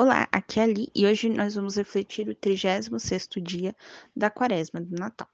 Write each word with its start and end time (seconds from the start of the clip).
Olá, 0.00 0.28
aqui 0.30 0.60
é 0.60 0.62
Ali 0.62 0.92
e 0.94 1.04
hoje 1.04 1.28
nós 1.28 1.56
vamos 1.56 1.74
refletir 1.74 2.28
o 2.28 2.36
36º 2.36 3.42
dia 3.42 3.74
da 4.14 4.30
quaresma 4.30 4.80
do 4.80 4.94
Natal. 4.94 5.28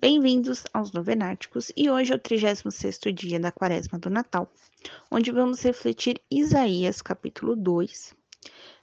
Bem-vindos 0.00 0.64
aos 0.72 0.90
Novenáticos 0.90 1.70
e 1.76 1.88
hoje 1.88 2.12
é 2.12 2.16
o 2.16 2.18
36º 2.18 3.12
dia 3.12 3.38
da 3.38 3.52
quaresma 3.52 3.96
do 3.96 4.10
Natal, 4.10 4.52
onde 5.08 5.30
vamos 5.30 5.62
refletir 5.62 6.20
Isaías 6.28 7.00
capítulo 7.00 7.54
2, 7.54 8.12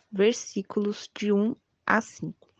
versículos 0.10 1.10
de 1.14 1.34
1 1.34 1.54
a 1.86 2.00
5. 2.00 2.51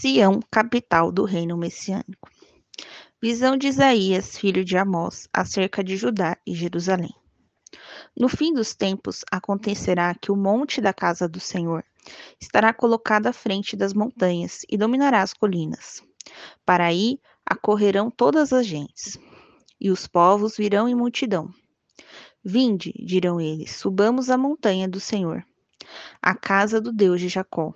Sião, 0.00 0.38
capital 0.48 1.10
do 1.10 1.24
reino 1.24 1.56
messiânico. 1.56 2.30
Visão 3.20 3.56
de 3.56 3.66
Isaías, 3.66 4.38
filho 4.38 4.64
de 4.64 4.78
Amós, 4.78 5.28
acerca 5.32 5.82
de 5.82 5.96
Judá 5.96 6.38
e 6.46 6.54
Jerusalém. 6.54 7.12
No 8.16 8.28
fim 8.28 8.54
dos 8.54 8.76
tempos 8.76 9.24
acontecerá 9.28 10.14
que 10.14 10.30
o 10.30 10.36
monte 10.36 10.80
da 10.80 10.94
casa 10.94 11.28
do 11.28 11.40
Senhor 11.40 11.84
estará 12.40 12.72
colocado 12.72 13.26
à 13.26 13.32
frente 13.32 13.74
das 13.74 13.92
montanhas 13.92 14.60
e 14.68 14.76
dominará 14.76 15.20
as 15.20 15.34
colinas. 15.34 16.00
Para 16.64 16.86
aí 16.86 17.18
acorrerão 17.44 18.08
todas 18.08 18.52
as 18.52 18.64
gentes, 18.64 19.18
e 19.80 19.90
os 19.90 20.06
povos 20.06 20.56
virão 20.56 20.88
em 20.88 20.94
multidão. 20.94 21.52
Vinde, 22.44 22.94
dirão 23.04 23.40
eles, 23.40 23.72
subamos 23.72 24.30
a 24.30 24.38
montanha 24.38 24.86
do 24.86 25.00
Senhor, 25.00 25.44
a 26.22 26.36
casa 26.36 26.80
do 26.80 26.92
Deus 26.92 27.20
de 27.20 27.28
Jacó 27.28 27.74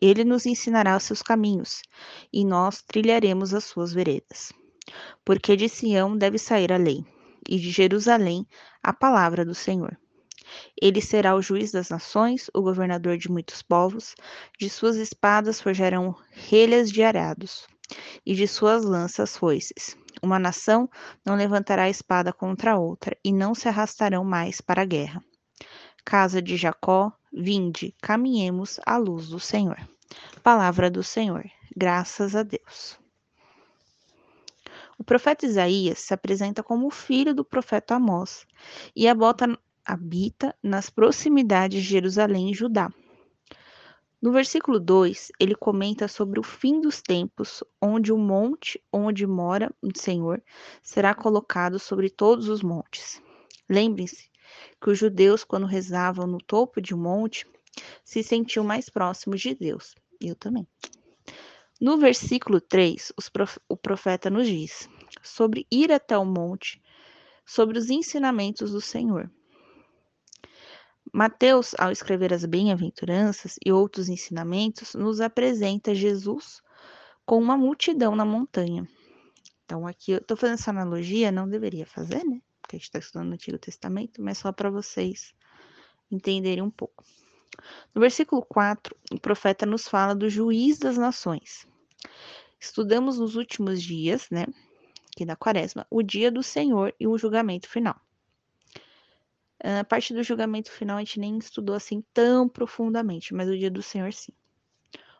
ele 0.00 0.24
nos 0.24 0.46
ensinará 0.46 0.96
os 0.96 1.04
seus 1.04 1.22
caminhos, 1.22 1.82
e 2.32 2.44
nós 2.44 2.82
trilharemos 2.82 3.54
as 3.54 3.64
suas 3.64 3.92
veredas. 3.92 4.52
Porque 5.24 5.56
de 5.56 5.68
Sião 5.68 6.16
deve 6.16 6.38
sair 6.38 6.72
a 6.72 6.76
lei, 6.76 7.04
e 7.48 7.58
de 7.58 7.70
Jerusalém 7.70 8.46
a 8.82 8.92
palavra 8.92 9.44
do 9.44 9.54
Senhor. 9.54 9.98
Ele 10.80 11.00
será 11.00 11.34
o 11.34 11.42
juiz 11.42 11.72
das 11.72 11.90
nações, 11.90 12.50
o 12.54 12.62
governador 12.62 13.18
de 13.18 13.30
muitos 13.30 13.62
povos, 13.62 14.14
de 14.58 14.70
suas 14.70 14.96
espadas 14.96 15.60
forjarão 15.60 16.14
relhas 16.30 16.90
de 16.90 17.02
arados, 17.02 17.66
e 18.24 18.34
de 18.34 18.46
suas 18.46 18.84
lanças 18.84 19.36
foices. 19.36 19.96
Uma 20.22 20.38
nação 20.38 20.88
não 21.24 21.36
levantará 21.36 21.88
espada 21.88 22.32
contra 22.32 22.78
outra, 22.78 23.16
e 23.24 23.32
não 23.32 23.54
se 23.54 23.68
arrastarão 23.68 24.24
mais 24.24 24.60
para 24.60 24.82
a 24.82 24.86
guerra. 24.86 25.22
Casa 26.08 26.40
de 26.40 26.56
Jacó, 26.56 27.12
vinde, 27.30 27.94
caminhemos 28.00 28.80
à 28.86 28.96
luz 28.96 29.28
do 29.28 29.38
Senhor. 29.38 29.76
Palavra 30.42 30.90
do 30.90 31.02
Senhor. 31.02 31.44
Graças 31.76 32.34
a 32.34 32.42
Deus. 32.42 32.98
O 34.98 35.04
profeta 35.04 35.44
Isaías 35.44 35.98
se 35.98 36.14
apresenta 36.14 36.62
como 36.62 36.88
filho 36.88 37.34
do 37.34 37.44
profeta 37.44 37.96
Amós 37.96 38.46
e 38.96 39.04
habita 39.06 40.56
nas 40.62 40.88
proximidades 40.88 41.82
de 41.82 41.90
Jerusalém 41.90 42.52
e 42.52 42.54
Judá. 42.54 42.90
No 44.18 44.32
versículo 44.32 44.80
2, 44.80 45.30
ele 45.38 45.54
comenta 45.54 46.08
sobre 46.08 46.40
o 46.40 46.42
fim 46.42 46.80
dos 46.80 47.02
tempos, 47.02 47.62
onde 47.82 48.14
o 48.14 48.16
monte 48.16 48.82
onde 48.90 49.26
mora 49.26 49.70
o 49.82 49.90
Senhor 49.94 50.42
será 50.82 51.14
colocado 51.14 51.78
sobre 51.78 52.08
todos 52.08 52.48
os 52.48 52.62
montes. 52.62 53.20
Lembrem-se 53.68 54.28
que 54.80 54.90
os 54.90 54.98
judeus, 54.98 55.44
quando 55.44 55.66
rezavam 55.66 56.26
no 56.26 56.38
topo 56.38 56.80
de 56.80 56.94
um 56.94 56.98
monte, 56.98 57.46
se 58.04 58.22
sentiam 58.22 58.64
mais 58.64 58.88
próximos 58.88 59.40
de 59.40 59.54
Deus. 59.54 59.94
Eu 60.20 60.34
também. 60.34 60.66
No 61.80 61.96
versículo 61.96 62.60
3, 62.60 63.12
o 63.68 63.76
profeta 63.76 64.28
nos 64.28 64.46
diz 64.46 64.88
sobre 65.22 65.66
ir 65.70 65.92
até 65.92 66.18
o 66.18 66.24
monte, 66.24 66.82
sobre 67.46 67.78
os 67.78 67.88
ensinamentos 67.88 68.72
do 68.72 68.80
Senhor. 68.80 69.30
Mateus, 71.12 71.74
ao 71.78 71.90
escrever 71.90 72.34
as 72.34 72.44
bem-aventuranças 72.44 73.56
e 73.64 73.72
outros 73.72 74.08
ensinamentos, 74.08 74.94
nos 74.94 75.20
apresenta 75.20 75.94
Jesus 75.94 76.60
com 77.24 77.38
uma 77.38 77.56
multidão 77.56 78.14
na 78.16 78.24
montanha. 78.24 78.86
Então, 79.64 79.86
aqui 79.86 80.12
eu 80.12 80.18
estou 80.18 80.36
fazendo 80.36 80.54
essa 80.54 80.70
analogia, 80.70 81.30
não 81.30 81.48
deveria 81.48 81.86
fazer, 81.86 82.24
né? 82.24 82.40
Porque 82.68 82.76
a 82.76 82.78
gente 82.80 82.88
está 82.88 82.98
estudando 82.98 83.30
o 83.30 83.32
Antigo 83.32 83.58
Testamento, 83.58 84.22
mas 84.22 84.36
só 84.36 84.52
para 84.52 84.68
vocês 84.68 85.34
entenderem 86.10 86.62
um 86.62 86.70
pouco. 86.70 87.02
No 87.94 88.00
versículo 88.02 88.44
4, 88.44 88.94
o 89.10 89.18
profeta 89.18 89.64
nos 89.64 89.88
fala 89.88 90.14
do 90.14 90.28
juiz 90.28 90.78
das 90.78 90.98
nações. 90.98 91.66
Estudamos 92.60 93.18
nos 93.18 93.36
últimos 93.36 93.82
dias, 93.82 94.28
né, 94.30 94.44
aqui 95.10 95.24
da 95.24 95.34
quaresma, 95.34 95.86
o 95.90 96.02
dia 96.02 96.30
do 96.30 96.42
Senhor 96.42 96.94
e 97.00 97.06
o 97.06 97.16
julgamento 97.16 97.70
final. 97.70 97.98
A 99.64 99.82
parte 99.82 100.12
do 100.12 100.22
julgamento 100.22 100.70
final 100.70 100.98
a 100.98 101.00
gente 101.00 101.18
nem 101.18 101.38
estudou 101.38 101.74
assim 101.74 102.04
tão 102.12 102.46
profundamente, 102.46 103.32
mas 103.32 103.48
o 103.48 103.56
dia 103.56 103.70
do 103.70 103.82
Senhor 103.82 104.12
sim. 104.12 104.32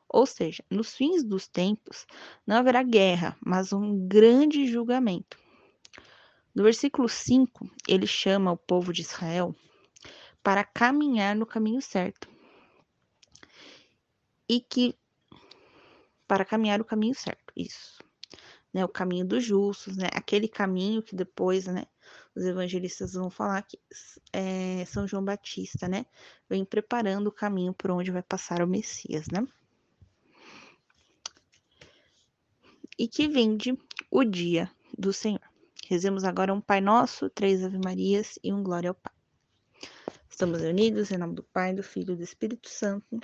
Ou 0.07 0.27
seja, 0.27 0.63
nos 0.71 0.95
fins 0.95 1.25
dos 1.25 1.49
tempos 1.49 2.07
não 2.47 2.57
haverá 2.57 2.83
guerra, 2.83 3.39
mas 3.41 3.73
um 3.73 4.07
grande 4.07 4.67
julgamento. 4.67 5.48
No 6.59 6.65
versículo 6.65 7.09
5, 7.09 7.71
ele 7.87 8.05
chama 8.05 8.51
o 8.51 8.57
povo 8.57 8.93
de 8.93 9.03
Israel 9.03 9.55
para 10.43 10.65
caminhar 10.65 11.37
no 11.37 11.47
caminho 11.47 11.81
certo. 11.81 12.29
E 14.49 14.61
que 14.61 14.99
para 16.27 16.45
caminhar 16.45 16.81
o 16.81 16.85
caminho 16.85 17.15
certo, 17.15 17.53
isso. 17.57 18.03
Né, 18.75 18.85
o 18.85 18.89
caminho 18.89 19.25
dos 19.25 19.45
justos, 19.45 19.97
né? 19.97 20.09
Aquele 20.13 20.49
caminho 20.49 21.01
que 21.01 21.15
depois, 21.15 21.67
né, 21.67 21.85
os 22.35 22.45
evangelistas 22.45 23.13
vão 23.13 23.31
falar 23.31 23.63
que 23.63 23.79
é, 24.33 24.85
São 24.85 25.07
João 25.07 25.25
Batista, 25.25 25.87
né, 25.87 26.07
vem 26.51 26.65
preparando 26.65 27.29
o 27.29 27.33
caminho 27.33 27.73
por 27.73 27.93
onde 27.93 28.11
vai 28.11 28.23
passar 28.23 28.63
o 28.63 28.67
Messias, 28.67 29.29
né? 29.29 29.47
E 32.99 33.07
que 33.07 33.29
vinde 33.29 33.79
o 34.11 34.25
dia 34.25 34.69
do 34.99 35.13
Senhor. 35.13 35.38
Rezemos 35.89 36.23
agora 36.23 36.53
um 36.53 36.61
Pai 36.61 36.83
Nosso, 36.83 37.31
três 37.31 37.65
Ave 37.65 37.79
Marias 37.79 38.39
e 38.45 38.53
um 38.53 38.63
Glória 38.63 38.91
ao 38.91 38.95
Pai. 38.95 39.15
Estamos 40.29 40.61
unidos 40.61 41.11
em 41.11 41.17
nome 41.17 41.35
do 41.35 41.43
Pai, 41.43 41.73
do 41.73 41.83
Filho 41.83 42.13
e 42.13 42.17
do 42.17 42.23
Espírito 42.23 42.69
Santo. 42.69 43.19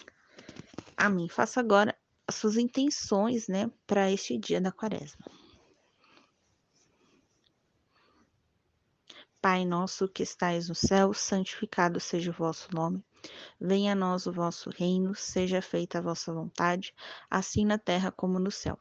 Amém. 0.97 1.29
Faça 1.29 1.61
agora 1.61 1.95
as 2.27 2.37
suas 2.37 2.57
intenções, 2.57 3.49
né, 3.49 3.71
para 3.87 4.11
este 4.11 4.39
dia 4.39 4.63
da 4.63 4.73
quaresma. 4.73 5.27
Pai 9.43 9.67
nosso 9.67 10.09
que 10.09 10.23
estais 10.23 10.71
no 10.71 10.75
céu, 10.75 11.13
santificado 11.13 12.01
seja 12.01 12.31
o 12.31 12.35
vosso 12.35 12.75
nome. 12.75 13.05
Venha 13.61 13.93
a 13.93 13.95
nós 13.95 14.27
o 14.27 14.33
vosso 14.33 14.71
reino, 14.71 15.15
seja 15.15 15.61
feita 15.61 15.99
a 15.99 16.01
vossa 16.01 16.33
vontade, 16.33 16.95
assim 17.29 17.67
na 17.67 17.77
terra 17.77 18.11
como 18.11 18.39
no 18.39 18.51
céu. 18.51 18.81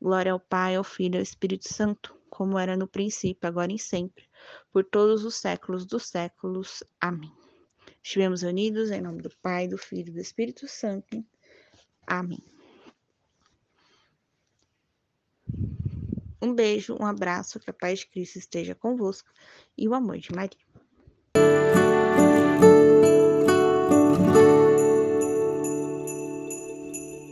Glória 0.00 0.32
ao 0.32 0.40
Pai, 0.40 0.76
ao 0.76 0.84
Filho 0.84 1.16
e 1.16 1.18
ao 1.18 1.22
Espírito 1.22 1.72
Santo, 1.72 2.16
como 2.28 2.58
era 2.58 2.76
no 2.76 2.86
princípio, 2.86 3.48
agora 3.48 3.72
e 3.72 3.78
sempre, 3.78 4.24
por 4.72 4.84
todos 4.84 5.24
os 5.24 5.34
séculos 5.34 5.84
dos 5.84 6.06
séculos. 6.06 6.82
Amém. 7.00 7.32
Estivemos 8.02 8.42
unidos 8.42 8.90
em 8.90 9.00
nome 9.00 9.20
do 9.22 9.30
Pai, 9.42 9.68
do 9.68 9.76
Filho 9.76 10.08
e 10.08 10.12
do 10.12 10.20
Espírito 10.20 10.66
Santo. 10.66 11.24
Amém. 12.06 12.42
Um 16.42 16.54
beijo, 16.54 16.96
um 16.98 17.04
abraço, 17.04 17.60
que 17.60 17.68
a 17.68 17.74
paz 17.74 17.98
de 17.98 18.06
Cristo 18.06 18.38
esteja 18.38 18.74
convosco 18.74 19.30
e 19.76 19.86
o 19.86 19.94
amor 19.94 20.18
de 20.18 20.32
Maria. 20.34 20.58